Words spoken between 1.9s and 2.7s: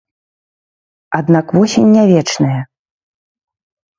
не вечная.